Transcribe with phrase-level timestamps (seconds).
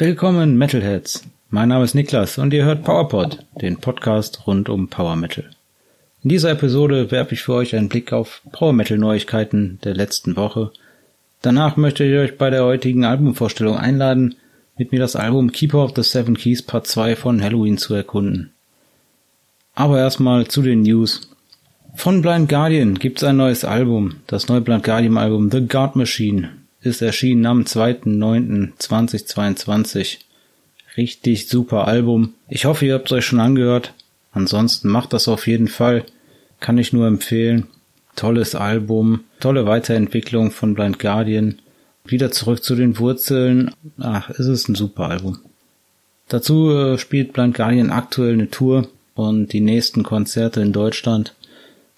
[0.00, 1.24] Willkommen Metalheads.
[1.50, 5.50] Mein Name ist Niklas und ihr hört PowerPod, den Podcast rund um Power Metal.
[6.22, 10.36] In dieser Episode werfe ich für euch einen Blick auf Power Metal Neuigkeiten der letzten
[10.36, 10.70] Woche.
[11.42, 14.36] Danach möchte ich euch bei der heutigen Albumvorstellung einladen,
[14.76, 18.52] mit mir das Album Keeper of the Seven Keys Part 2 von Halloween zu erkunden.
[19.74, 21.28] Aber erstmal zu den News.
[21.96, 24.20] Von Blind Guardian gibt's ein neues Album.
[24.28, 26.50] Das neue Blind Guardian Album The Guard Machine
[26.88, 30.18] ist erschienen am 2.9.2022.
[30.96, 32.34] Richtig super Album.
[32.48, 33.94] Ich hoffe, ihr habt es euch schon angehört.
[34.32, 36.04] Ansonsten macht das auf jeden Fall.
[36.60, 37.68] Kann ich nur empfehlen.
[38.16, 41.60] Tolles Album, tolle Weiterentwicklung von Blind Guardian.
[42.04, 43.70] Wieder zurück zu den Wurzeln.
[44.00, 45.38] Ach, es ist ein super Album.
[46.28, 51.34] Dazu äh, spielt Blind Guardian aktuell eine Tour und die nächsten Konzerte in Deutschland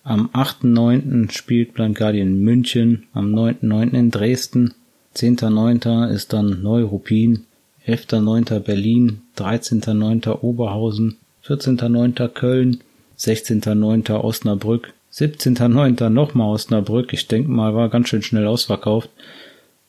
[0.03, 1.31] am 8.9.
[1.31, 3.93] spielt Blind Guardian München, am 9.9.
[3.93, 4.75] in Dresden,
[5.17, 6.09] 10.9.
[6.09, 7.45] ist dann Neuruppin,
[7.87, 8.61] 11.9.
[8.61, 10.41] Berlin, 13.9.
[10.41, 12.29] Oberhausen, 14.9.
[12.29, 12.81] Köln,
[13.19, 14.13] 16.9.
[14.13, 16.09] Osnabrück, 17.9.
[16.09, 19.11] nochmal Osnabrück, ich denke mal, war ganz schön schnell ausverkauft.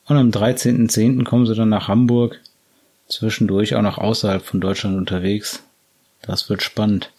[0.06, 1.24] Und am 13.10.
[1.24, 2.40] kommen sie dann nach Hamburg,
[3.06, 5.62] zwischendurch auch noch außerhalb von Deutschland unterwegs.
[6.22, 7.10] Das wird spannend.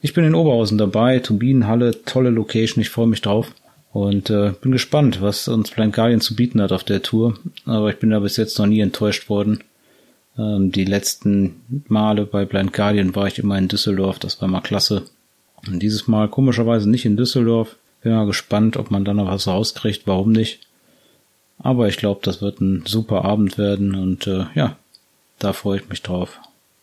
[0.00, 3.52] Ich bin in Oberhausen dabei, Turbinenhalle, tolle Location, ich freue mich drauf.
[3.92, 7.38] Und äh, bin gespannt, was uns Blind Guardian zu bieten hat auf der Tour.
[7.64, 9.64] Aber ich bin da bis jetzt noch nie enttäuscht worden.
[10.38, 14.60] Ähm, die letzten Male bei Blind Guardian war ich immer in Düsseldorf, das war mal
[14.60, 15.02] klasse.
[15.66, 17.76] Und dieses Mal komischerweise nicht in Düsseldorf.
[18.02, 20.60] Bin mal gespannt, ob man da noch was rauskriegt, warum nicht.
[21.58, 24.76] Aber ich glaube, das wird ein super Abend werden und äh, ja,
[25.38, 26.40] da freue ich mich drauf.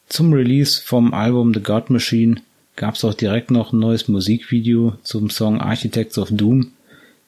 [0.08, 2.41] Zum Release vom Album The God Machine
[2.75, 6.72] gab es auch direkt noch ein neues Musikvideo zum Song Architects of Doom.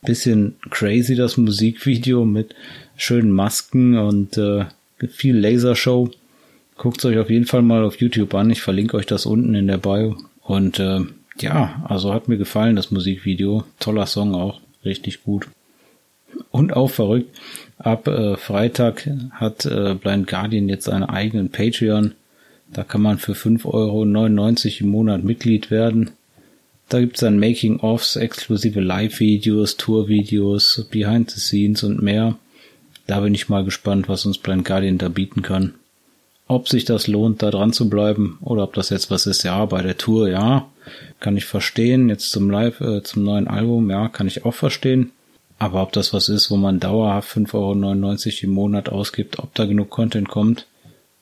[0.02, 2.56] Bisschen crazy das Musikvideo mit
[2.96, 4.66] schönen Masken und äh,
[5.08, 6.10] viel Lasershow.
[6.78, 8.50] Guckt euch auf jeden Fall mal auf YouTube an.
[8.50, 10.18] Ich verlinke euch das unten in der Bio.
[10.42, 11.02] Und äh,
[11.40, 13.64] ja, also hat mir gefallen das Musikvideo.
[13.80, 14.62] Toller Song auch.
[14.86, 15.48] Richtig gut.
[16.52, 17.36] Und auch verrückt.
[17.78, 22.14] Ab äh, Freitag hat äh, Blind Guardian jetzt einen eigenen Patreon.
[22.72, 24.04] Da kann man für 5,99 Euro
[24.80, 26.12] im Monat Mitglied werden.
[26.90, 32.36] Da gibt's dann Making-ofs, exklusive Live-Videos, Tour-Videos, Behind the Scenes und mehr.
[33.06, 35.76] Da bin ich mal gespannt, was uns Blind Guardian da bieten kann.
[36.48, 39.64] Ob sich das lohnt, da dran zu bleiben oder ob das jetzt was ist, ja,
[39.66, 40.68] bei der Tour, ja,
[41.20, 42.10] kann ich verstehen.
[42.10, 45.12] Jetzt zum Live, äh, zum neuen Album, ja, kann ich auch verstehen.
[45.60, 49.66] Aber ob das was ist, wo man dauerhaft 5,99 Euro im Monat ausgibt, ob da
[49.66, 50.66] genug Content kommt,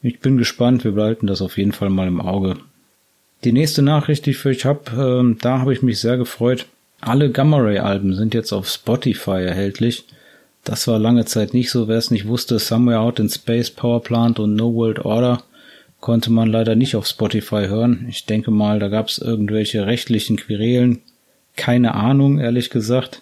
[0.02, 2.56] ich bin gespannt, wir behalten das auf jeden Fall mal im Auge.
[3.44, 6.66] Die nächste Nachricht, die ich für euch habe, äh, da habe ich mich sehr gefreut.
[7.00, 10.06] Alle Gamma Ray Alben sind jetzt auf Spotify erhältlich.
[10.64, 11.88] Das war lange Zeit nicht so.
[11.88, 15.44] Wer es nicht wusste, Somewhere Out in Space, Power Plant und No World Order
[16.00, 18.06] konnte man leider nicht auf Spotify hören.
[18.10, 21.02] Ich denke mal, da gab es irgendwelche rechtlichen Querelen.
[21.56, 23.22] Keine Ahnung, ehrlich gesagt.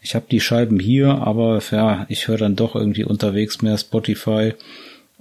[0.00, 4.54] Ich habe die Scheiben hier, aber ja, ich höre dann doch irgendwie unterwegs mehr Spotify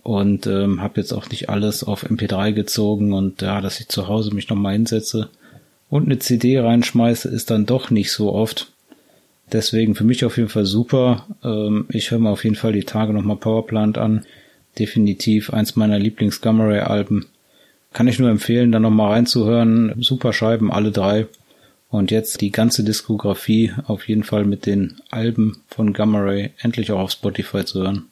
[0.04, 4.08] und ähm, habe jetzt auch nicht alles auf MP3 gezogen und ja, dass ich zu
[4.08, 5.30] Hause mich nochmal hinsetze
[5.90, 8.72] und eine CD reinschmeiße, ist dann doch nicht so oft.
[9.52, 11.28] Deswegen für mich auf jeden Fall super.
[11.44, 14.26] Ähm, ich höre mir auf jeden Fall die Tage nochmal Powerplant an.
[14.80, 17.26] Definitiv eins meiner lieblings Ray Alben.
[17.92, 19.94] Kann ich nur empfehlen, da nochmal reinzuhören.
[20.00, 21.28] Super Scheiben, alle drei.
[21.90, 26.90] Und jetzt die ganze Diskografie auf jeden Fall mit den Alben von Gamma Ray endlich
[26.94, 28.11] auch auf Spotify zu hören.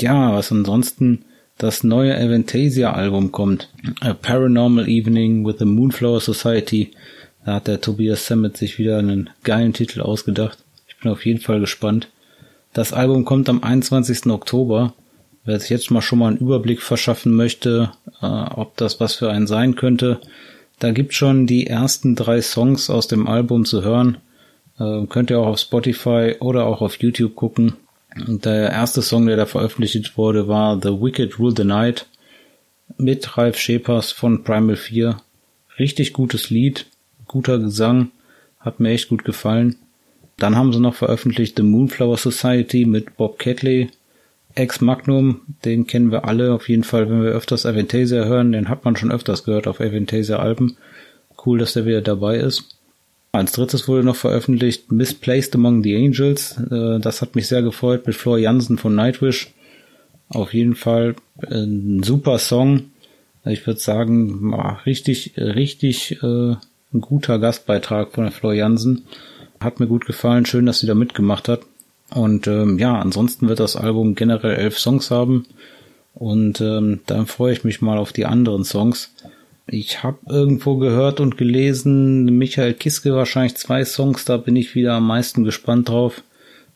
[0.00, 1.24] Ja, was ansonsten
[1.58, 3.68] das neue Aventasia-Album kommt.
[4.00, 6.92] A Paranormal Evening with the Moonflower Society.
[7.44, 10.58] Da hat der Tobias Sammet sich wieder einen geilen Titel ausgedacht.
[10.88, 12.08] Ich bin auf jeden Fall gespannt.
[12.72, 14.26] Das Album kommt am 21.
[14.26, 14.94] Oktober.
[15.44, 17.90] Wer sich jetzt mal schon mal einen Überblick verschaffen möchte,
[18.22, 20.20] äh, ob das was für einen sein könnte,
[20.78, 24.16] da gibt schon die ersten drei Songs aus dem Album zu hören.
[24.78, 27.74] Äh, könnt ihr auch auf Spotify oder auch auf YouTube gucken.
[28.16, 32.06] Der erste Song, der da veröffentlicht wurde, war The Wicked Rule the Night
[32.98, 35.20] mit Ralf Schepers von Primal 4.
[35.78, 36.86] Richtig gutes Lied,
[37.26, 38.10] guter Gesang,
[38.58, 39.76] hat mir echt gut gefallen.
[40.38, 43.90] Dann haben sie noch veröffentlicht The Moonflower Society mit Bob Catley.
[44.56, 48.68] Ex Magnum, den kennen wir alle auf jeden Fall, wenn wir öfters Aventasia hören, den
[48.68, 50.76] hat man schon öfters gehört auf Aventasia Alben.
[51.46, 52.79] Cool, dass der wieder dabei ist.
[53.32, 56.56] Als drittes wurde noch veröffentlicht Misplaced Among the Angels.
[56.70, 59.52] Äh, das hat mich sehr gefreut mit Flor Jansen von Nightwish.
[60.28, 61.14] Auf jeden Fall
[61.48, 62.90] ein super Song.
[63.44, 64.54] Ich würde sagen,
[64.84, 66.56] richtig, richtig äh,
[66.92, 69.06] ein guter Gastbeitrag von der Jansen.
[69.60, 70.46] Hat mir gut gefallen.
[70.46, 71.60] Schön, dass sie da mitgemacht hat.
[72.12, 75.46] Und ähm, ja, ansonsten wird das Album generell elf Songs haben.
[76.14, 79.14] Und ähm, dann freue ich mich mal auf die anderen Songs.
[79.72, 84.94] Ich habe irgendwo gehört und gelesen, Michael Kiske wahrscheinlich zwei Songs, da bin ich wieder
[84.94, 86.24] am meisten gespannt drauf.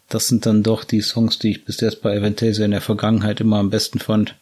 [0.08, 3.41] Das sind dann doch die Songs, die ich bis jetzt bei Avantasia in der Vergangenheit
[3.41, 4.37] immer am besten fand.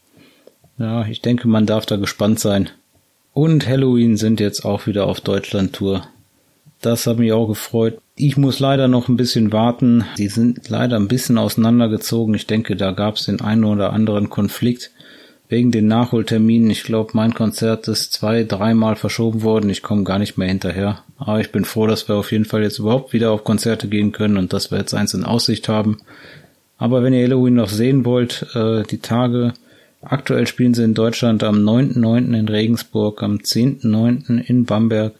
[0.76, 2.68] Ja, ich denke, man darf da gespannt sein.
[3.32, 6.06] Und Halloween sind jetzt auch wieder auf Deutschland-Tour.
[6.82, 8.02] Das hat mich auch gefreut.
[8.16, 10.04] Ich muss leider noch ein bisschen warten.
[10.18, 12.34] Die sind leider ein bisschen auseinandergezogen.
[12.34, 14.90] Ich denke, da gab es den einen oder anderen Konflikt
[15.52, 16.70] wegen den Nachholterminen.
[16.70, 19.68] Ich glaube, mein Konzert ist zwei, dreimal verschoben worden.
[19.68, 21.04] Ich komme gar nicht mehr hinterher.
[21.18, 24.12] Aber ich bin froh, dass wir auf jeden Fall jetzt überhaupt wieder auf Konzerte gehen
[24.12, 25.98] können und dass wir jetzt eins in Aussicht haben.
[26.78, 29.52] Aber wenn ihr Halloween noch sehen wollt, äh, die Tage,
[30.00, 32.34] aktuell spielen sie in Deutschland am 9.9.
[32.34, 34.40] in Regensburg, am 10.9.
[34.40, 35.12] in Bamberg,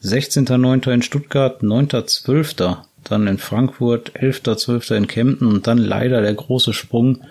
[0.00, 0.92] 16.9.
[0.92, 2.76] in Stuttgart, 9.12.
[3.02, 4.94] dann in Frankfurt, 11.12.
[4.94, 7.22] in Kempten und dann leider der große Sprung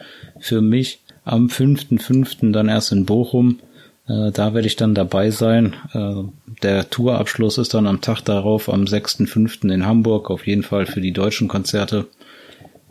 [0.42, 1.00] für mich
[1.32, 2.52] am 5.5.
[2.52, 3.60] dann erst in Bochum.
[4.08, 5.76] Äh, da werde ich dann dabei sein.
[5.94, 6.24] Äh,
[6.62, 9.72] der Tourabschluss ist dann am Tag darauf, am 6.5.
[9.72, 12.08] in Hamburg, auf jeden Fall für die deutschen Konzerte.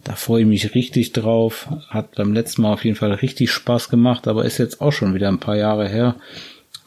[0.05, 1.69] Da freue ich mich richtig drauf.
[1.89, 5.15] Hat beim letzten Mal auf jeden Fall richtig Spaß gemacht, aber ist jetzt auch schon
[5.15, 6.17] wieder ein paar Jahre her.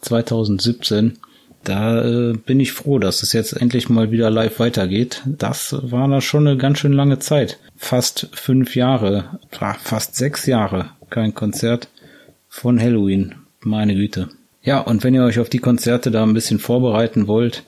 [0.01, 1.19] 2017
[1.63, 5.21] da äh, bin ich froh, dass es jetzt endlich mal wieder live weitergeht.
[5.25, 7.57] Das war da schon eine ganz schön lange Zeit.
[7.77, 9.39] Fast fünf Jahre,
[9.81, 11.89] fast sechs Jahre kein Konzert
[12.49, 13.35] von Halloween.
[13.61, 14.29] Meine Güte.
[14.61, 17.63] Ja, und wenn ihr euch auf die Konzerte da ein bisschen vorbereiten wollt,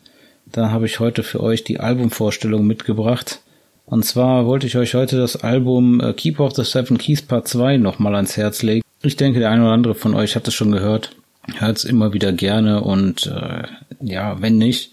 [0.45, 3.41] dann habe ich heute für euch die Albumvorstellung mitgebracht.
[3.85, 7.47] Und zwar wollte ich euch heute das Album äh, Keep of the Seven Keys Part
[7.47, 8.81] 2 nochmal ans Herz legen.
[9.03, 11.15] Ich denke, der eine oder andere von euch hat es schon gehört
[11.57, 13.63] hört es immer wieder gerne und äh,
[14.01, 14.91] ja, wenn nicht,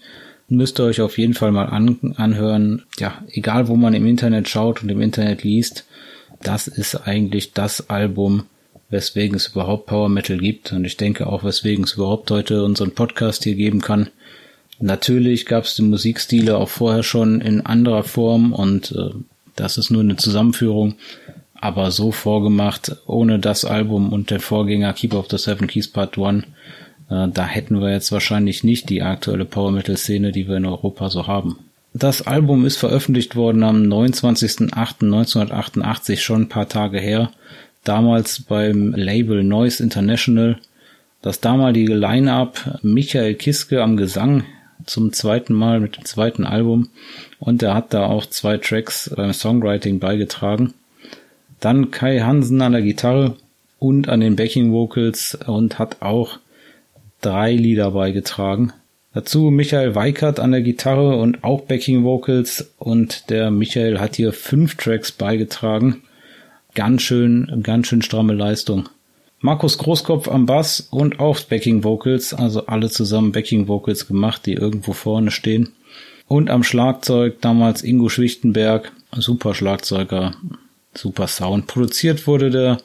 [0.49, 2.83] müsst ihr euch auf jeden Fall mal an, anhören.
[2.99, 5.85] Ja, egal wo man im Internet schaut und im Internet liest,
[6.41, 8.45] das ist eigentlich das Album,
[8.89, 12.91] weswegen es überhaupt Power Metal gibt und ich denke auch, weswegen es überhaupt heute unseren
[12.91, 14.09] Podcast hier geben kann.
[14.79, 19.11] Natürlich gab es die Musikstile auch vorher schon in anderer Form und äh,
[19.55, 20.95] das ist nur eine Zusammenführung
[21.63, 26.17] aber so vorgemacht, ohne das Album und der Vorgänger Keep of the Seven Keys Part
[26.17, 26.43] 1,
[27.09, 30.65] äh, da hätten wir jetzt wahrscheinlich nicht die aktuelle Power Metal Szene, die wir in
[30.65, 31.59] Europa so haben.
[31.93, 37.31] Das Album ist veröffentlicht worden am 29.08.1988, schon ein paar Tage her,
[37.85, 40.57] damals beim Label Noise International.
[41.21, 44.43] Das damalige Line-Up Michael Kiske am Gesang
[44.85, 46.89] zum zweiten Mal mit dem zweiten Album
[47.39, 50.73] und er hat da auch zwei Tracks beim Songwriting beigetragen.
[51.63, 53.37] Dann Kai Hansen an der Gitarre
[53.79, 56.39] und an den Backing Vocals und hat auch
[57.21, 58.73] drei Lieder beigetragen.
[59.13, 64.33] Dazu Michael Weikert an der Gitarre und auch Backing Vocals und der Michael hat hier
[64.33, 66.01] fünf Tracks beigetragen.
[66.75, 68.89] Ganz schön, ganz schön stramme Leistung.
[69.39, 74.53] Markus Großkopf am Bass und auch Backing Vocals, also alle zusammen Backing Vocals gemacht, die
[74.55, 75.69] irgendwo vorne stehen.
[76.27, 80.33] Und am Schlagzeug damals Ingo Schwichtenberg, super Schlagzeuger,
[80.97, 81.67] super Sound.
[81.67, 82.77] Produziert wurde der,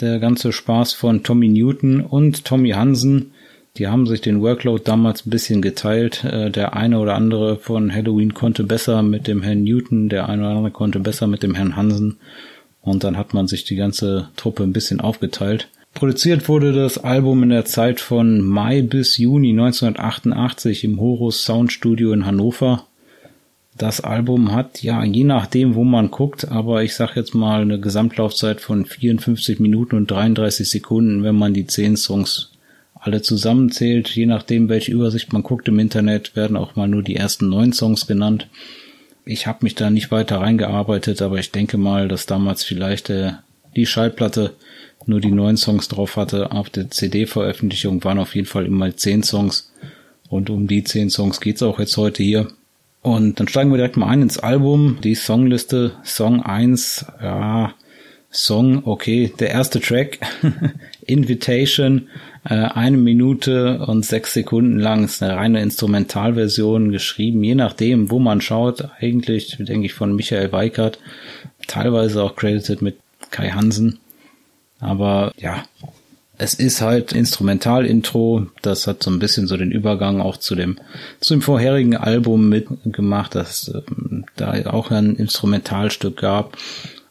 [0.00, 3.32] der ganze Spaß von Tommy Newton und Tommy Hansen.
[3.76, 6.24] Die haben sich den Workload damals ein bisschen geteilt.
[6.24, 10.42] Äh, der eine oder andere von Halloween konnte besser mit dem Herrn Newton, der eine
[10.42, 12.18] oder andere konnte besser mit dem Herrn Hansen.
[12.80, 15.68] Und dann hat man sich die ganze Truppe ein bisschen aufgeteilt.
[15.94, 21.72] Produziert wurde das Album in der Zeit von Mai bis Juni 1988 im Horus Sound
[21.72, 22.86] Studio in Hannover.
[23.78, 27.78] Das Album hat ja je nachdem, wo man guckt, aber ich sag jetzt mal eine
[27.78, 32.50] Gesamtlaufzeit von 54 Minuten und 33 Sekunden, wenn man die 10 Songs
[32.94, 34.08] alle zusammenzählt.
[34.08, 37.72] Je nachdem, welche Übersicht man guckt im Internet, werden auch mal nur die ersten neun
[37.72, 38.48] Songs genannt.
[39.24, 43.34] Ich habe mich da nicht weiter reingearbeitet, aber ich denke mal, dass damals vielleicht äh,
[43.76, 44.54] die Schallplatte
[45.06, 46.50] nur die neun Songs drauf hatte.
[46.50, 49.72] Auf der CD-Veröffentlichung waren auf jeden Fall immer zehn Songs.
[50.28, 52.48] Und um die zehn Songs geht's auch jetzt heute hier.
[53.02, 57.74] Und dann steigen wir direkt mal ein ins Album, die Songliste, Song 1, ja,
[58.30, 60.18] Song, okay, der erste Track,
[61.06, 62.08] Invitation,
[62.44, 68.18] äh, eine Minute und sechs Sekunden lang, ist eine reine Instrumentalversion geschrieben, je nachdem, wo
[68.18, 70.98] man schaut, eigentlich, denke ich, von Michael Weikert,
[71.66, 72.98] teilweise auch credited mit
[73.30, 73.98] Kai Hansen,
[74.78, 75.64] aber ja,
[76.38, 80.78] es ist halt Instrumental-Intro, das hat so ein bisschen so den Übergang auch zu dem,
[81.20, 86.56] zu dem vorherigen Album mitgemacht, dass ähm, da auch ein Instrumentalstück gab.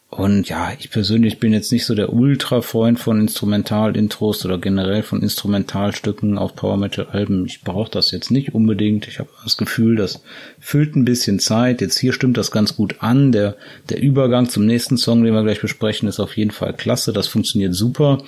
[0.10, 5.22] Und ja, ich persönlich bin jetzt nicht so der Ultra-Freund von Instrumental-Intros oder generell von
[5.22, 7.46] Instrumentalstücken auf Power Metal-Alben.
[7.46, 9.10] Ich brauche das jetzt nicht unbedingt.
[9.10, 10.22] Ich habe das Gefühl, das
[10.62, 11.82] füllt ein bisschen Zeit.
[11.82, 13.34] Jetzt hier stimmt das ganz gut an.
[13.34, 13.58] Der,
[13.90, 17.12] der Übergang zum nächsten Song, den wir gleich besprechen, ist auf jeden Fall klasse.
[17.12, 18.20] Das funktioniert super.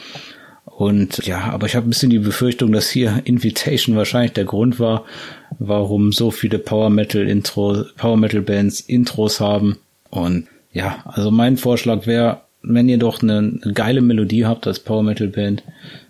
[0.77, 4.79] Und ja, aber ich habe ein bisschen die Befürchtung, dass hier Invitation wahrscheinlich der Grund
[4.79, 5.05] war,
[5.57, 9.77] warum so viele Power Metal Intro, Power Metal Bands Intros haben.
[10.09, 15.03] Und ja, also mein Vorschlag wäre, wenn ihr doch eine, geile Melodie habt als Power
[15.03, 15.63] Metal Band,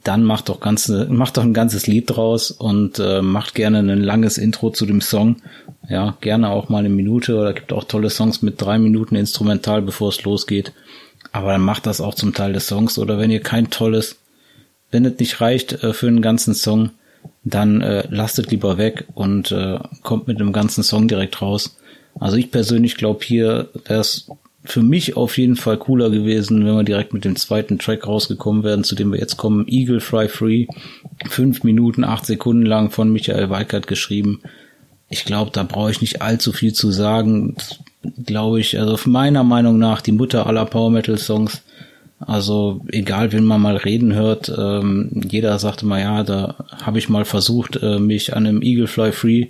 [0.04, 4.01] dann macht doch ganze, macht doch ein ganzes Lied draus und äh, macht gerne ein
[4.01, 5.38] langes Intro zu dem Song.
[5.89, 9.82] Ja, gerne auch mal eine Minute oder gibt auch tolle Songs mit drei Minuten Instrumental,
[9.82, 10.74] bevor es losgeht.
[11.32, 12.98] Aber dann macht das auch zum Teil des Songs.
[12.98, 14.19] Oder wenn ihr kein tolles,
[14.91, 16.91] wenn es nicht reicht äh, für einen ganzen Song,
[17.43, 21.77] dann äh, lasst lieber weg und äh, kommt mit dem ganzen Song direkt raus.
[22.19, 24.29] Also ich persönlich glaube hier wäre es
[24.65, 28.63] für mich auf jeden Fall cooler gewesen, wenn wir direkt mit dem zweiten Track rausgekommen
[28.63, 29.67] wären, zu dem wir jetzt kommen.
[29.67, 30.67] Eagle Fly Free.
[31.29, 34.41] Fünf Minuten, acht Sekunden lang von Michael Weikert geschrieben.
[35.10, 37.55] Ich glaube, da brauche ich nicht allzu viel zu sagen.
[38.25, 41.63] Glaube ich, also meiner Meinung nach die Mutter aller Power Metal Songs.
[42.20, 47.10] Also egal, wenn man mal reden hört, ähm, jeder sagte mal, ja, da habe ich
[47.10, 49.48] mal versucht, äh, mich an einem Eagle Fly Free.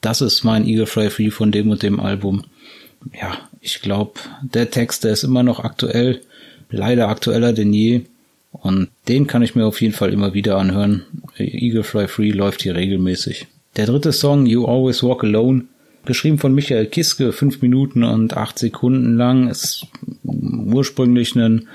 [0.00, 2.44] Das ist mein Eagle Fly Free von dem und dem Album
[3.20, 6.20] ja, ich glaube, der Text, der ist immer noch aktuell,
[6.70, 8.02] leider aktueller denn je.
[8.50, 11.04] Und den kann ich mir auf jeden Fall immer wieder anhören.
[11.36, 13.46] Eagle Fly Free läuft hier regelmäßig.
[13.76, 15.64] Der dritte Song, You Always Walk Alone,
[16.06, 19.86] geschrieben von Michael Kiske, fünf Minuten und acht Sekunden lang, ist
[20.24, 21.68] ursprünglich ein,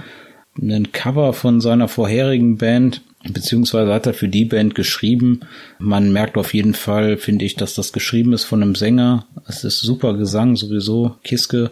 [0.62, 5.42] ein Cover von seiner vorherigen Band beziehungsweise hat er für die Band geschrieben.
[5.80, 9.26] Man merkt auf jeden Fall, finde ich, dass das geschrieben ist von einem Sänger.
[9.48, 11.16] Es ist super Gesang sowieso.
[11.24, 11.72] Kiske,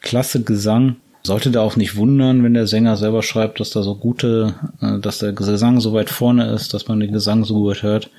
[0.00, 0.96] klasse Gesang.
[1.22, 4.98] Sollte da auch nicht wundern, wenn der Sänger selber schreibt, dass da so gute, äh,
[4.98, 8.10] dass der Gesang so weit vorne ist, dass man den Gesang so gut hört.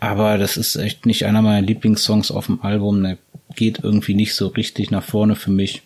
[0.00, 3.02] Aber das ist echt nicht einer meiner Lieblingssongs auf dem Album.
[3.02, 3.16] Der
[3.56, 5.82] geht irgendwie nicht so richtig nach vorne für mich.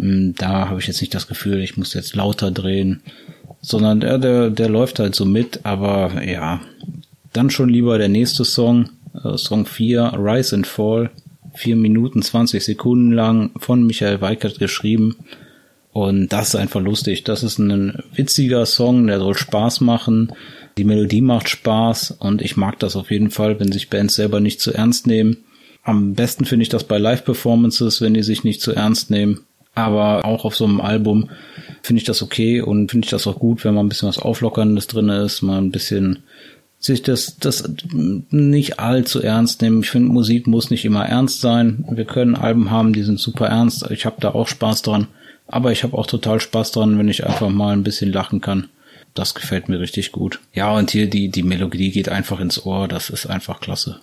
[0.00, 3.02] Hm, da habe ich jetzt nicht das Gefühl, ich muss jetzt lauter drehen
[3.60, 6.60] sondern der, der, der läuft halt so mit, aber ja,
[7.32, 8.90] dann schon lieber der nächste Song,
[9.24, 11.10] äh, Song 4, Rise and Fall,
[11.54, 15.16] 4 Minuten 20 Sekunden lang von Michael Weikert geschrieben.
[15.92, 17.24] Und das ist einfach lustig.
[17.24, 20.32] Das ist ein witziger Song, der soll Spaß machen.
[20.78, 24.38] Die Melodie macht Spaß und ich mag das auf jeden Fall, wenn sich Bands selber
[24.38, 25.38] nicht zu ernst nehmen.
[25.82, 29.40] Am besten finde ich das bei Live-Performances, wenn die sich nicht zu ernst nehmen.
[29.86, 31.30] Aber auch auf so einem Album
[31.82, 34.18] finde ich das okay und finde ich das auch gut, wenn man ein bisschen was
[34.18, 36.20] Auflockerndes drin ist, mal ein bisschen
[36.78, 39.82] sich das, das nicht allzu ernst nehmen.
[39.82, 41.84] Ich finde, Musik muss nicht immer ernst sein.
[41.90, 43.90] Wir können Alben haben, die sind super ernst.
[43.90, 45.06] Ich habe da auch Spaß dran.
[45.46, 48.68] Aber ich habe auch total Spaß dran, wenn ich einfach mal ein bisschen lachen kann.
[49.14, 50.40] Das gefällt mir richtig gut.
[50.54, 52.88] Ja, und hier die, die Melodie geht einfach ins Ohr.
[52.88, 54.00] Das ist einfach klasse.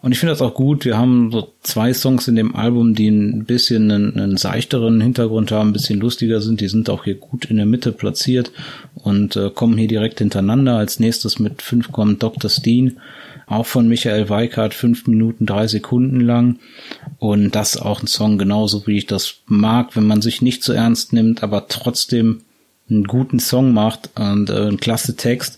[0.00, 0.84] Und ich finde das auch gut.
[0.84, 5.50] Wir haben so zwei Songs in dem Album, die ein bisschen einen, einen seichteren Hintergrund
[5.50, 6.60] haben, ein bisschen lustiger sind.
[6.60, 8.52] Die sind auch hier gut in der Mitte platziert
[8.94, 10.76] und äh, kommen hier direkt hintereinander.
[10.76, 12.48] Als nächstes mit fünf kommt Dr.
[12.48, 13.00] Steen,
[13.48, 16.60] auch von Michael Weikart, fünf Minuten, drei Sekunden lang.
[17.18, 20.72] Und das auch ein Song genauso, wie ich das mag, wenn man sich nicht so
[20.72, 22.42] ernst nimmt, aber trotzdem
[22.88, 25.57] einen guten Song macht und äh, einen klasse Text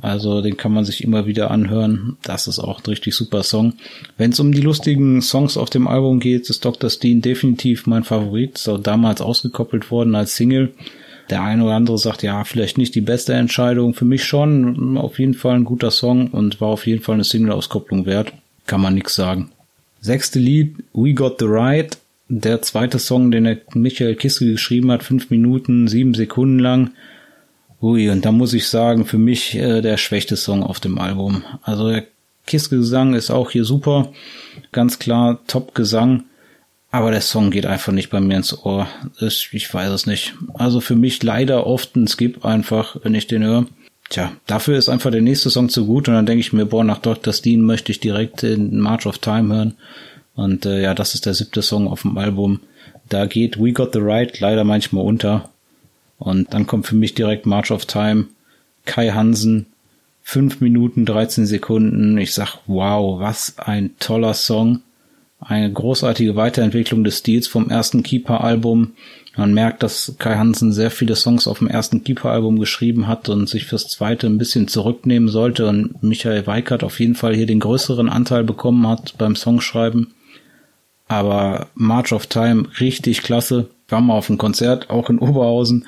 [0.00, 2.16] also den kann man sich immer wieder anhören.
[2.22, 3.74] Das ist auch ein richtig super Song.
[4.16, 6.90] Wenn es um die lustigen Songs auf dem Album geht, ist Dr.
[6.90, 8.56] Steen definitiv mein Favorit.
[8.56, 10.72] Ist auch damals ausgekoppelt worden als Single.
[11.30, 13.94] Der eine oder andere sagt, ja, vielleicht nicht die beste Entscheidung.
[13.94, 17.24] Für mich schon auf jeden Fall ein guter Song und war auf jeden Fall eine
[17.24, 18.32] Single-Auskopplung wert.
[18.66, 19.50] Kann man nichts sagen.
[20.00, 21.96] Sechste Lied, We Got the Right.
[22.28, 26.90] Der zweite Song, den der Michael Kiske geschrieben hat, fünf Minuten, sieben Sekunden lang.
[27.84, 31.44] Ui, und da muss ich sagen, für mich äh, der schwächste Song auf dem Album.
[31.60, 32.04] Also der
[32.46, 34.10] Kiss-Gesang ist auch hier super.
[34.72, 36.24] Ganz klar, Top-Gesang.
[36.90, 38.88] Aber der Song geht einfach nicht bei mir ins Ohr.
[39.20, 40.32] Ich, ich weiß es nicht.
[40.54, 43.66] Also für mich leider oft ein Skip einfach, wenn ich den höre.
[44.08, 46.84] Tja, dafür ist einfach der nächste Song zu gut und dann denke ich mir, boah,
[46.84, 47.34] nach Dr.
[47.34, 49.74] Steen möchte ich direkt den March of Time hören.
[50.34, 52.60] Und äh, ja, das ist der siebte Song auf dem Album.
[53.10, 55.50] Da geht We Got the Right leider manchmal unter.
[56.18, 58.26] Und dann kommt für mich direkt March of Time,
[58.84, 59.66] Kai Hansen,
[60.22, 62.18] 5 Minuten 13 Sekunden.
[62.18, 64.80] Ich sag, wow, was ein toller Song.
[65.40, 68.92] Eine großartige Weiterentwicklung des Stils vom ersten Keeper-Album.
[69.36, 73.48] Man merkt, dass Kai Hansen sehr viele Songs auf dem ersten Keeper-Album geschrieben hat und
[73.48, 77.60] sich fürs zweite ein bisschen zurücknehmen sollte und Michael Weikert auf jeden Fall hier den
[77.60, 80.14] größeren Anteil bekommen hat beim Songschreiben.
[81.06, 85.86] Aber March of Time richtig klasse war mal auf einem Konzert, auch in Oberhausen.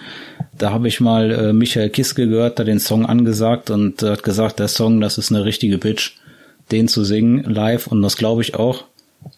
[0.56, 4.22] Da habe ich mal äh, Michael Kiske gehört, da den Song angesagt und äh, hat
[4.22, 6.12] gesagt, der Song, das ist eine richtige Bitch,
[6.70, 8.84] den zu singen live und das glaube ich auch.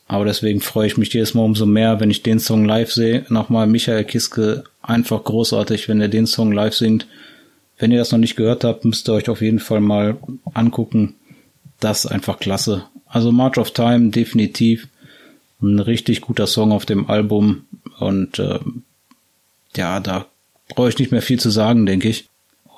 [0.06, 3.24] Aber deswegen freue ich mich jedes Mal umso mehr, wenn ich den Song live sehe.
[3.28, 7.06] Nochmal Michael Kiske, einfach großartig, wenn er den Song live singt.
[7.78, 10.16] Wenn ihr das noch nicht gehört habt, müsst ihr euch auf jeden Fall mal
[10.52, 11.14] angucken.
[11.80, 12.84] Das ist einfach klasse.
[13.06, 14.88] Also March of Time definitiv
[15.60, 17.64] ein richtig guter Song auf dem Album
[17.98, 18.58] und äh,
[19.76, 20.26] ja, da
[20.68, 22.26] brauche ich nicht mehr viel zu sagen, denke ich.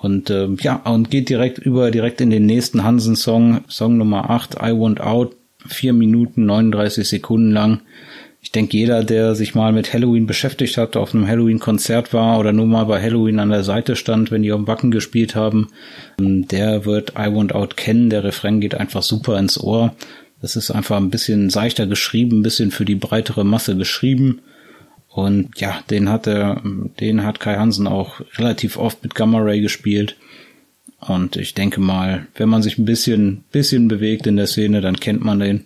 [0.01, 4.55] Und äh, ja, und geht direkt über direkt in den nächsten Hansen-Song, Song Nummer 8,
[4.55, 7.81] I Want Out, vier Minuten 39 Sekunden lang.
[8.43, 12.53] Ich denke, jeder, der sich mal mit Halloween beschäftigt hat, auf einem Halloween-Konzert war oder
[12.53, 15.69] nur mal bei Halloween an der Seite stand, wenn die auf dem Wacken gespielt haben,
[16.19, 18.09] der wird I Want Out kennen.
[18.09, 19.95] Der Refrain geht einfach super ins Ohr.
[20.43, 24.41] Das ist einfach ein bisschen seichter geschrieben, ein bisschen für die breitere Masse geschrieben.
[25.09, 29.61] Und ja, den hat er, den hat Kai Hansen auch relativ oft mit Gamma Ray
[29.61, 30.17] gespielt.
[31.01, 35.01] Und ich denke mal, wenn man sich ein bisschen, bisschen bewegt in der Szene, dann
[35.01, 35.65] kennt man den.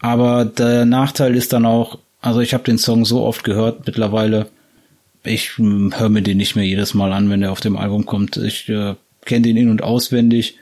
[0.00, 4.46] Aber der Nachteil ist dann auch, also ich habe den Song so oft gehört mittlerweile,
[5.22, 8.06] ich hm, höre mir den nicht mehr jedes Mal an, wenn er auf dem Album
[8.06, 8.36] kommt.
[8.38, 8.94] Ich äh,
[9.24, 10.56] kenne den in- und auswendig.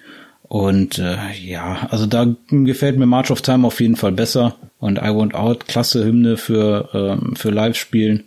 [0.48, 4.56] Und äh, ja, also da gefällt mir March of Time auf jeden Fall besser.
[4.78, 8.24] Und I Want Out, klasse Hymne für, ähm, für Live-Spielen.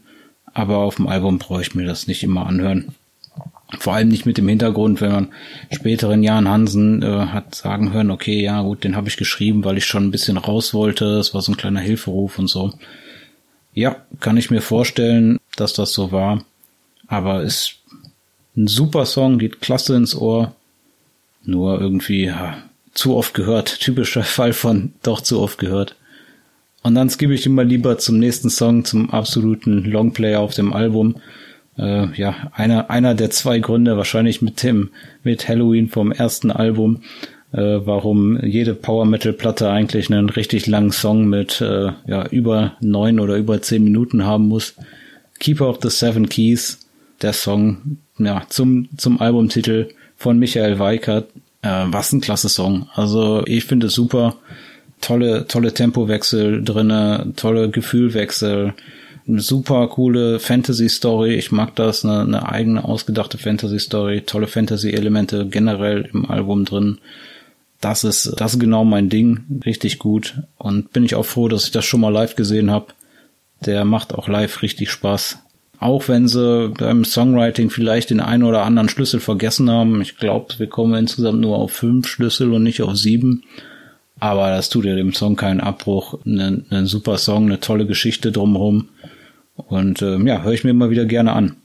[0.54, 2.94] Aber auf dem Album brauche ich mir das nicht immer anhören.
[3.80, 5.28] Vor allem nicht mit dem Hintergrund, wenn man
[5.72, 9.78] späteren Jahren Hansen äh, hat sagen hören, okay, ja gut, den habe ich geschrieben, weil
[9.78, 11.06] ich schon ein bisschen raus wollte.
[11.18, 12.74] Es war so ein kleiner Hilferuf und so.
[13.74, 16.44] Ja, kann ich mir vorstellen, dass das so war.
[17.08, 17.75] Aber ist
[18.58, 20.54] ein super Song, geht klasse ins Ohr.
[21.43, 22.57] Nur irgendwie ja,
[22.93, 23.79] zu oft gehört.
[23.79, 25.95] Typischer Fall von doch zu oft gehört.
[26.83, 31.17] Und dann skippe ich immer lieber zum nächsten Song, zum absoluten Longplayer auf dem Album.
[31.77, 34.89] Äh, ja, einer, einer der zwei Gründe, wahrscheinlich mit Tim,
[35.24, 37.03] mit Halloween vom ersten Album,
[37.53, 42.77] äh, warum jede Power Metal Platte eigentlich einen richtig langen Song mit äh, ja, über
[42.81, 44.75] neun oder über zehn Minuten haben muss.
[45.39, 46.79] Keeper of the Seven Keys,
[47.22, 49.89] der Song, ja, zum, zum Albumtitel
[50.22, 51.29] von Michael Weikert.
[51.62, 52.88] Äh, was ein klasse Song.
[52.94, 54.36] Also ich finde es super
[55.00, 58.74] tolle, tolle Tempowechsel drinne, tolle Gefühlwechsel,
[59.27, 61.36] eine super coole Fantasy-Story.
[61.36, 66.98] Ich mag das, eine, eine eigene ausgedachte Fantasy-Story, tolle Fantasy-Elemente generell im Album drin.
[67.79, 70.42] Das ist, das ist genau mein Ding, richtig gut.
[70.57, 72.88] Und bin ich auch froh, dass ich das schon mal live gesehen habe.
[73.66, 75.40] Der macht auch live richtig Spaß.
[75.81, 80.00] Auch wenn sie beim Songwriting vielleicht den einen oder anderen Schlüssel vergessen haben.
[80.00, 83.44] Ich glaube, wir kommen insgesamt nur auf fünf Schlüssel und nicht auf sieben.
[84.20, 86.20] Aber das tut ja dem Song keinen Abbruch.
[86.24, 88.89] Ein ne, super Song, eine tolle Geschichte drumherum.
[89.55, 91.55] Und ähm, ja, höre ich mir immer wieder gerne an.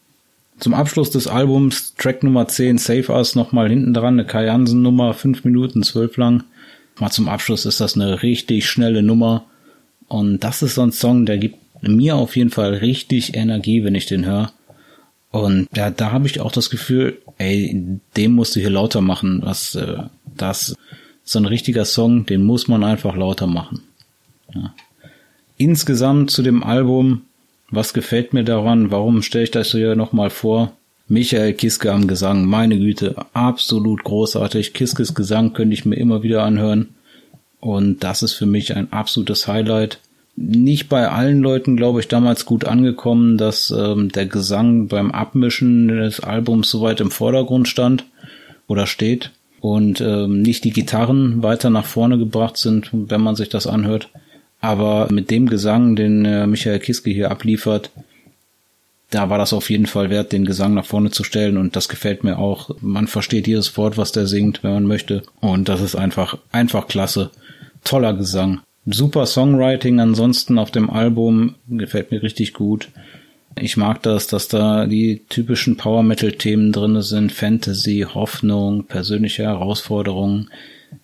[0.61, 4.81] Zum Abschluss des Albums, Track Nummer 10, Save Us, nochmal hinten dran, eine Kai Hansen
[4.81, 6.45] Nummer, 5 Minuten 12 lang.
[6.99, 9.45] Mal zum Abschluss ist das eine richtig schnelle Nummer.
[10.09, 13.95] Und das ist so ein Song, der gibt mir auf jeden Fall richtig Energie, wenn
[13.95, 14.53] ich den höre.
[15.31, 19.41] Und ja, da habe ich auch das Gefühl, ey, dem musst du hier lauter machen,
[19.43, 19.99] was äh,
[20.37, 20.75] das
[21.25, 23.83] so ein richtiger Song, den muss man einfach lauter machen.
[24.55, 24.75] Ja.
[25.59, 27.23] Insgesamt zu dem Album,
[27.71, 28.91] was gefällt mir daran?
[28.91, 30.73] Warum stelle ich das hier nochmal vor?
[31.09, 34.73] Michael Kiske am Gesang, meine Güte, absolut großartig.
[34.73, 36.95] Kiskes Gesang könnte ich mir immer wieder anhören.
[37.61, 39.99] Und das ist für mich ein absolutes Highlight.
[40.37, 45.89] Nicht bei allen Leuten, glaube ich, damals gut angekommen, dass ähm, der Gesang beim Abmischen
[45.89, 48.05] des Albums so weit im Vordergrund stand
[48.67, 53.49] oder steht und ähm, nicht die Gitarren weiter nach vorne gebracht sind, wenn man sich
[53.49, 54.11] das anhört.
[54.61, 57.91] Aber mit dem Gesang, den äh, Michael Kiske hier abliefert,
[59.11, 61.89] da war das auf jeden Fall wert, den Gesang nach vorne zu stellen und das
[61.89, 62.71] gefällt mir auch.
[62.81, 66.89] Man versteht jedes Wort, was der singt, wenn man möchte und das ist einfach, einfach
[66.89, 67.31] klasse.
[67.85, 68.61] Toller Gesang.
[68.89, 72.89] Super Songwriting ansonsten auf dem Album, gefällt mir richtig gut.
[73.59, 79.43] Ich mag das, dass da die typischen Power Metal Themen drinne sind, Fantasy, Hoffnung, persönliche
[79.43, 80.51] Herausforderungen.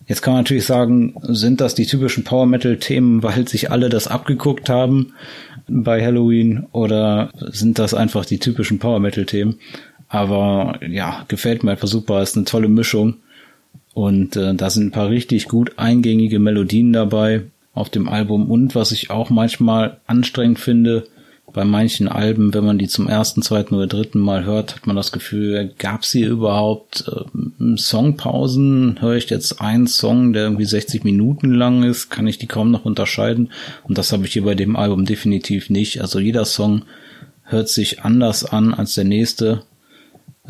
[0.06, 3.88] Jetzt kann man natürlich sagen, sind das die typischen Power Metal Themen, weil sich alle
[3.88, 5.14] das abgeguckt haben
[5.66, 9.58] bei Halloween oder sind das einfach die typischen Power Metal Themen?
[10.08, 13.16] Aber ja, gefällt mir einfach super, ist eine tolle Mischung
[13.94, 18.74] und äh, da sind ein paar richtig gut eingängige Melodien dabei auf dem Album und
[18.74, 21.06] was ich auch manchmal anstrengend finde,
[21.52, 24.96] bei manchen Alben, wenn man die zum ersten, zweiten oder dritten Mal hört, hat man
[24.96, 29.00] das Gefühl, gab es hier überhaupt äh, Songpausen?
[29.00, 32.70] Höre ich jetzt einen Song, der irgendwie 60 Minuten lang ist, kann ich die kaum
[32.70, 33.50] noch unterscheiden.
[33.84, 36.00] Und das habe ich hier bei dem Album definitiv nicht.
[36.00, 36.82] Also jeder Song
[37.42, 39.62] hört sich anders an als der nächste.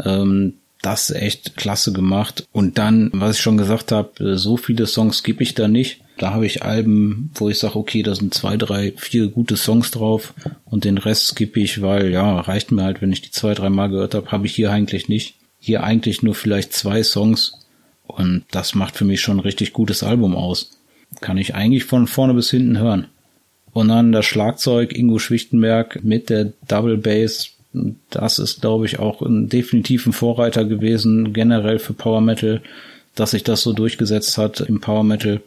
[0.03, 2.47] Ähm, das ist echt klasse gemacht.
[2.53, 6.01] Und dann, was ich schon gesagt habe, so viele Songs gebe ich da nicht.
[6.23, 9.91] Da habe ich Alben, wo ich sage, okay, da sind zwei, drei, vier gute Songs
[9.91, 10.35] drauf
[10.67, 13.71] und den Rest skippe ich, weil ja, reicht mir halt, wenn ich die zwei, drei
[13.71, 15.35] Mal gehört habe, habe ich hier eigentlich nicht.
[15.59, 17.55] Hier eigentlich nur vielleicht zwei Songs
[18.07, 20.79] und das macht für mich schon ein richtig gutes Album aus.
[21.21, 23.09] Kann ich eigentlich von vorne bis hinten hören.
[23.73, 27.51] Und dann das Schlagzeug Ingo Schwichtenberg mit der Double Bass.
[28.11, 32.63] Das ist, glaube ich, auch ein definitiven Vorreiter gewesen, generell für Power Metal,
[33.17, 35.41] dass sich das so durchgesetzt hat im Power Metal.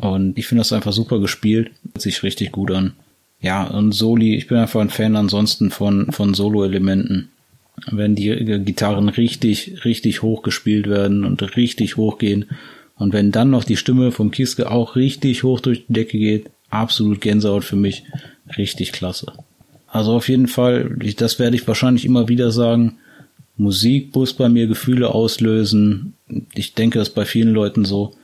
[0.00, 1.70] Und ich finde das einfach super gespielt.
[1.92, 2.94] Hört sich richtig gut an.
[3.40, 7.30] Ja, und Soli, ich bin einfach ein Fan ansonsten von, von Solo-Elementen.
[7.90, 8.28] Wenn die
[8.64, 12.46] Gitarren richtig, richtig hoch gespielt werden und richtig hoch gehen.
[12.96, 16.50] Und wenn dann noch die Stimme vom Kiske auch richtig hoch durch die Decke geht,
[16.68, 18.04] absolut Gänsehaut für mich.
[18.56, 19.32] Richtig klasse.
[19.86, 22.98] Also auf jeden Fall, das werde ich wahrscheinlich immer wieder sagen.
[23.56, 26.14] Musik muss bei mir Gefühle auslösen.
[26.54, 28.14] Ich denke, das ist bei vielen Leuten so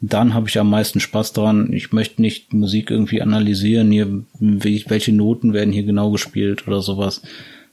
[0.00, 1.72] dann habe ich am meisten Spaß dran.
[1.72, 7.22] Ich möchte nicht Musik irgendwie analysieren, hier, welche Noten werden hier genau gespielt oder sowas.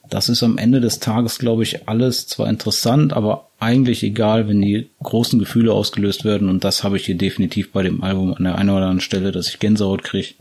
[0.10, 4.62] Das ist am Ende des Tages, glaube ich, alles zwar interessant, aber eigentlich egal, wenn
[4.62, 6.50] die großen Gefühle ausgelöst werden.
[6.50, 9.32] Und das habe ich hier definitiv bei dem Album an der einen oder anderen Stelle,
[9.32, 10.36] dass ich Gänsehaut kriege,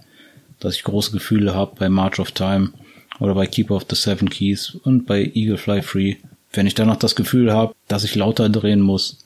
[0.61, 2.73] dass ich große Gefühle habe bei March of Time
[3.21, 6.17] oder bei Keeper of the Seven Keys und bei Eagle Fly Free.
[6.53, 9.22] Wenn ich dann noch das Gefühl habe, dass ich lauter drehen muss,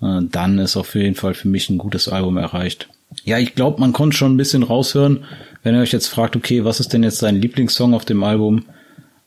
[0.00, 2.88] dann ist auf jeden Fall für mich ein gutes Album erreicht.
[3.24, 5.24] Ja, ich glaube, man konnte schon ein bisschen raushören,
[5.62, 8.64] wenn ihr euch jetzt fragt, okay, was ist denn jetzt dein Lieblingssong auf dem Album?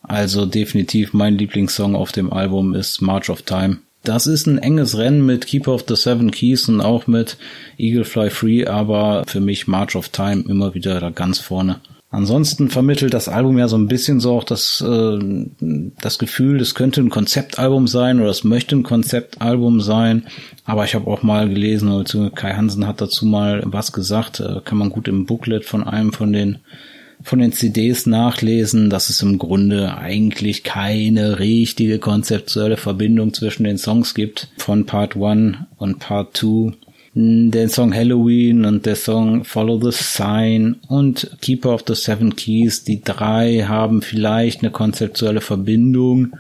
[0.02, 3.78] Also definitiv mein Lieblingssong auf dem Album ist March of Time.
[4.04, 7.38] Das ist ein enges Rennen mit Keeper of the Seven Keys und auch mit
[7.78, 11.80] Eagle Fly Free, aber für mich March of Time immer wieder da ganz vorne.
[12.14, 15.20] Ansonsten vermittelt das Album ja so ein bisschen so auch das, äh,
[16.00, 20.28] das Gefühl, es könnte ein Konzeptalbum sein oder es möchte ein Konzeptalbum sein.
[20.64, 24.62] Aber ich habe auch mal gelesen, oder Kai Hansen hat dazu mal was gesagt, äh,
[24.64, 26.60] kann man gut im Booklet von einem von den
[27.24, 33.80] von den CDs nachlesen, dass es im Grunde eigentlich keine richtige konzeptuelle Verbindung zwischen den
[33.80, 36.74] Songs gibt von Part 1 und Part 2
[37.16, 42.84] den Song Halloween und der Song Follow the Sign und Keeper of the Seven Keys,
[42.84, 46.36] die drei haben vielleicht eine konzeptuelle Verbindung,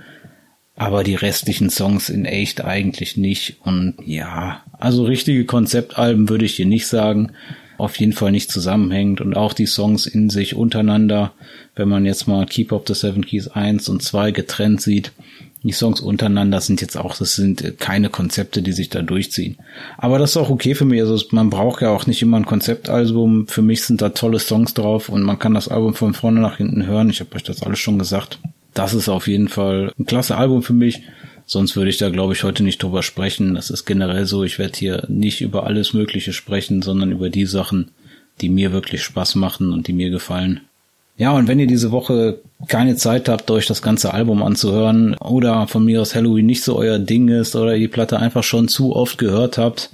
[0.75, 3.57] aber die restlichen Songs in echt eigentlich nicht.
[3.63, 7.33] Und ja, also richtige Konzeptalben würde ich hier nicht sagen.
[7.77, 11.33] Auf jeden Fall nicht zusammenhängend und auch die Songs in sich untereinander,
[11.75, 15.11] wenn man jetzt mal Keeper of the Seven Keys 1 und 2 getrennt sieht,
[15.63, 19.57] die Songs untereinander sind jetzt auch, das sind keine Konzepte, die sich da durchziehen.
[19.97, 21.01] Aber das ist auch okay für mich.
[21.01, 23.47] Also man braucht ja auch nicht immer ein Konzeptalbum.
[23.47, 26.57] Für mich sind da tolle Songs drauf und man kann das Album von vorne nach
[26.57, 27.09] hinten hören.
[27.09, 28.39] Ich habe euch das alles schon gesagt.
[28.73, 31.03] Das ist auf jeden Fall ein klasse Album für mich.
[31.45, 33.55] Sonst würde ich da, glaube ich, heute nicht drüber sprechen.
[33.55, 34.43] Das ist generell so.
[34.43, 37.91] Ich werde hier nicht über alles Mögliche sprechen, sondern über die Sachen,
[38.41, 40.61] die mir wirklich Spaß machen und die mir gefallen.
[41.23, 45.69] Ja, und wenn ihr diese Woche keine Zeit habt, euch das ganze Album anzuhören oder
[45.69, 48.93] von mir aus Halloween nicht so euer Ding ist oder die Platte einfach schon zu
[48.93, 49.89] oft gehört habt,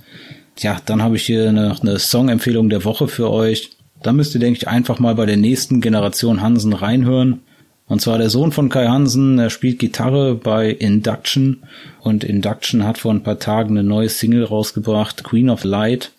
[0.58, 3.70] ja, dann habe ich hier eine, eine Song-Empfehlung der Woche für euch.
[4.02, 7.42] Da müsst ihr, denke ich, einfach mal bei der nächsten Generation Hansen reinhören.
[7.86, 11.62] Und zwar der Sohn von Kai Hansen, er spielt Gitarre bei Induction
[12.02, 16.12] und Induction hat vor ein paar Tagen eine neue Single rausgebracht, Queen of Light.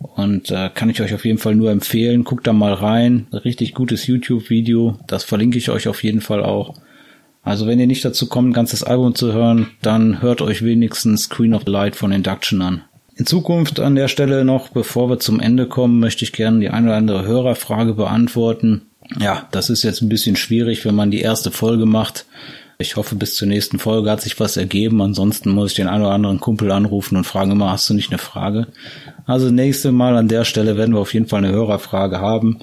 [0.00, 2.24] Und äh, kann ich euch auf jeden Fall nur empfehlen.
[2.24, 3.26] Guckt da mal rein.
[3.32, 4.98] Richtig gutes YouTube-Video.
[5.06, 6.74] Das verlinke ich euch auf jeden Fall auch.
[7.42, 11.28] Also wenn ihr nicht dazu kommt, ein ganzes Album zu hören, dann hört euch wenigstens
[11.30, 12.82] Queen of Light von Induction an.
[13.14, 16.70] In Zukunft an der Stelle noch, bevor wir zum Ende kommen, möchte ich gerne die
[16.70, 18.82] eine oder andere Hörerfrage beantworten.
[19.18, 22.24] Ja, das ist jetzt ein bisschen schwierig, wenn man die erste Folge macht.
[22.80, 25.02] Ich hoffe, bis zur nächsten Folge hat sich was ergeben.
[25.02, 28.10] Ansonsten muss ich den einen oder anderen Kumpel anrufen und fragen immer, hast du nicht
[28.10, 28.68] eine Frage?
[29.26, 32.60] Also nächste Mal an der Stelle werden wir auf jeden Fall eine Hörerfrage haben.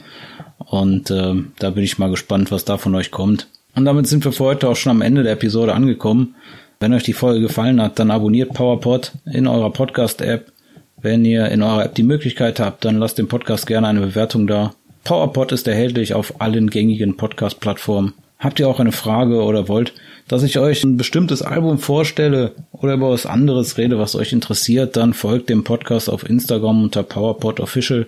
[0.57, 3.45] Und äh, da bin ich mal gespannt, was da von euch kommt.
[3.75, 6.33] Und damit sind wir für heute auch schon am Ende der Episode angekommen.
[6.79, 10.51] Wenn euch die Folge gefallen hat, dann abonniert PowerPod in eurer Podcast-App.
[10.99, 14.47] Wenn ihr in eurer App die Möglichkeit habt, dann lasst dem Podcast gerne eine Bewertung
[14.47, 14.73] da.
[15.03, 18.15] PowerPod ist erhältlich auf allen gängigen Podcast-Plattformen.
[18.39, 19.93] Habt ihr auch eine Frage oder wollt,
[20.27, 24.95] dass ich euch ein bestimmtes Album vorstelle oder über was anderes rede, was euch interessiert,
[24.95, 28.05] dann folgt dem Podcast auf Instagram unter PowerPod Official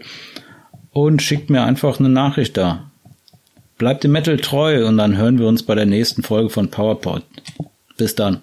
[0.91, 2.91] und schickt mir einfach eine Nachricht da.
[3.77, 7.23] Bleibt dem Metal treu und dann hören wir uns bei der nächsten Folge von PowerPod.
[7.97, 8.41] Bis dann.